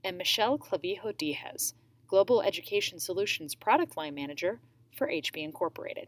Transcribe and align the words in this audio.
and 0.04 0.18
Michelle 0.18 0.58
Clavijo 0.58 1.16
Diaz, 1.16 1.76
Global 2.08 2.42
Education 2.42 3.00
Solutions 3.00 3.54
Product 3.54 3.96
Line 3.96 4.16
Manager 4.16 4.60
for 4.98 5.08
HP 5.08 5.44
Incorporated. 5.44 6.08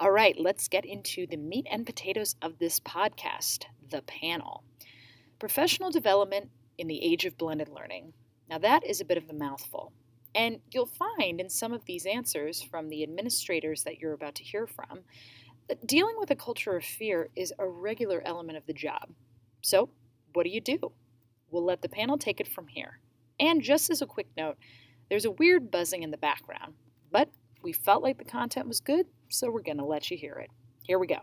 All 0.00 0.10
right, 0.10 0.34
let's 0.40 0.66
get 0.66 0.86
into 0.86 1.26
the 1.26 1.36
meat 1.36 1.66
and 1.70 1.84
potatoes 1.84 2.34
of 2.40 2.58
this 2.58 2.80
podcast 2.80 3.64
the 3.90 4.00
panel. 4.00 4.64
Professional 5.38 5.90
development 5.90 6.48
in 6.78 6.86
the 6.86 7.04
age 7.04 7.26
of 7.26 7.36
blended 7.36 7.68
learning. 7.68 8.14
Now, 8.48 8.56
that 8.56 8.86
is 8.86 9.02
a 9.02 9.04
bit 9.04 9.18
of 9.18 9.28
a 9.28 9.34
mouthful. 9.34 9.92
And 10.34 10.60
you'll 10.70 10.86
find 10.86 11.38
in 11.38 11.50
some 11.50 11.74
of 11.74 11.84
these 11.84 12.06
answers 12.06 12.62
from 12.62 12.88
the 12.88 13.02
administrators 13.02 13.84
that 13.84 13.98
you're 13.98 14.14
about 14.14 14.36
to 14.36 14.42
hear 14.42 14.66
from 14.66 15.00
that 15.68 15.86
dealing 15.86 16.14
with 16.18 16.30
a 16.30 16.36
culture 16.36 16.76
of 16.76 16.84
fear 16.84 17.28
is 17.36 17.52
a 17.58 17.68
regular 17.68 18.22
element 18.24 18.56
of 18.56 18.64
the 18.64 18.72
job. 18.72 19.10
So, 19.60 19.90
what 20.32 20.44
do 20.44 20.50
you 20.50 20.62
do? 20.62 20.78
We'll 21.50 21.66
let 21.66 21.82
the 21.82 21.90
panel 21.90 22.16
take 22.16 22.40
it 22.40 22.48
from 22.48 22.68
here. 22.68 23.00
And 23.38 23.60
just 23.60 23.90
as 23.90 24.00
a 24.00 24.06
quick 24.06 24.28
note, 24.34 24.56
there's 25.10 25.26
a 25.26 25.30
weird 25.30 25.70
buzzing 25.70 26.02
in 26.02 26.10
the 26.10 26.16
background, 26.16 26.72
but 27.12 27.28
we 27.62 27.74
felt 27.74 28.02
like 28.02 28.16
the 28.16 28.24
content 28.24 28.66
was 28.66 28.80
good, 28.80 29.04
so 29.30 29.50
we're 29.50 29.62
going 29.62 29.78
to 29.78 29.84
let 29.84 30.10
you 30.10 30.16
hear 30.16 30.34
it. 30.34 30.50
Here 30.82 30.98
we 30.98 31.06
go. 31.06 31.20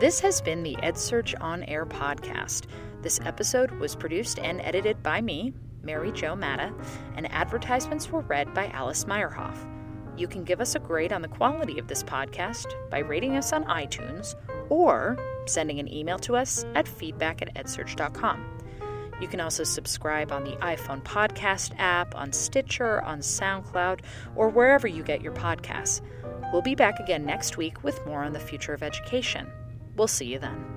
This 0.00 0.20
has 0.20 0.40
been 0.40 0.62
the 0.62 0.76
EdSurge 0.76 1.34
On 1.40 1.64
Air 1.64 1.84
podcast. 1.84 2.66
This 3.02 3.18
episode 3.24 3.72
was 3.72 3.96
produced 3.96 4.38
and 4.38 4.60
edited 4.60 5.02
by 5.02 5.20
me, 5.20 5.52
Mary 5.82 6.12
Jo 6.12 6.36
Madda, 6.36 6.72
and 7.16 7.28
advertisements 7.32 8.08
were 8.08 8.20
read 8.20 8.54
by 8.54 8.68
Alice 8.68 9.06
Meyerhoff. 9.06 9.58
You 10.16 10.28
can 10.28 10.44
give 10.44 10.60
us 10.60 10.76
a 10.76 10.78
grade 10.78 11.12
on 11.12 11.20
the 11.20 11.26
quality 11.26 11.80
of 11.80 11.88
this 11.88 12.04
podcast 12.04 12.66
by 12.90 13.00
rating 13.00 13.34
us 13.34 13.52
on 13.52 13.64
iTunes 13.64 14.36
or 14.68 15.18
sending 15.46 15.80
an 15.80 15.92
email 15.92 16.20
to 16.20 16.36
us 16.36 16.64
at 16.76 16.86
feedback 16.86 17.42
at 17.42 17.52
edsurge.com. 17.56 18.60
You 19.20 19.26
can 19.26 19.40
also 19.40 19.64
subscribe 19.64 20.30
on 20.30 20.44
the 20.44 20.56
iPhone 20.58 21.02
podcast 21.02 21.72
app, 21.76 22.14
on 22.14 22.32
Stitcher, 22.32 23.02
on 23.02 23.18
SoundCloud, 23.18 24.02
or 24.36 24.48
wherever 24.48 24.86
you 24.86 25.02
get 25.02 25.22
your 25.22 25.32
podcasts. 25.32 26.02
We'll 26.52 26.62
be 26.62 26.76
back 26.76 27.00
again 27.00 27.26
next 27.26 27.56
week 27.56 27.82
with 27.82 28.06
more 28.06 28.22
on 28.22 28.32
the 28.32 28.38
future 28.38 28.72
of 28.72 28.84
education. 28.84 29.50
We'll 29.98 30.06
see 30.06 30.26
you 30.26 30.38
then. 30.38 30.67